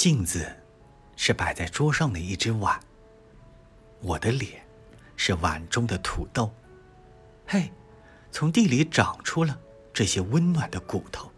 [0.00, 0.50] 镜子
[1.14, 2.80] 是摆在桌上的一只碗
[4.00, 4.66] 我的脸
[5.14, 6.50] 是碗中的土豆。
[7.46, 7.70] 嘿
[8.32, 9.60] 从地里长出了
[9.92, 11.30] 这些温暖的骨头。